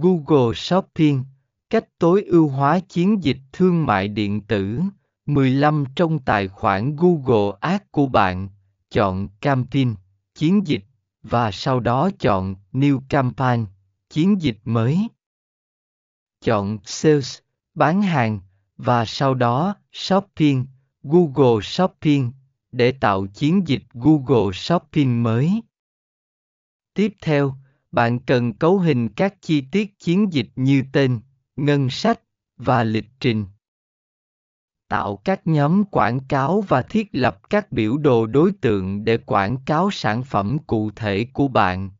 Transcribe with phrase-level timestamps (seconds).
[0.00, 1.24] Google Shopping,
[1.70, 4.80] cách tối ưu hóa chiến dịch thương mại điện tử.
[5.26, 8.48] 15 trong tài khoản Google Ads của bạn,
[8.90, 9.94] chọn Campaign,
[10.34, 10.84] chiến dịch,
[11.22, 13.66] và sau đó chọn New Campaign,
[14.10, 15.08] chiến dịch mới.
[16.40, 17.38] Chọn Sales,
[17.74, 18.40] bán hàng,
[18.76, 20.66] và sau đó Shopping,
[21.02, 22.32] Google Shopping,
[22.72, 25.62] để tạo chiến dịch Google Shopping mới.
[26.94, 27.54] Tiếp theo,
[27.92, 31.20] bạn cần cấu hình các chi tiết chiến dịch như tên,
[31.56, 32.20] ngân sách
[32.56, 33.44] và lịch trình.
[34.88, 39.56] Tạo các nhóm quảng cáo và thiết lập các biểu đồ đối tượng để quảng
[39.66, 41.90] cáo sản phẩm cụ thể của bạn.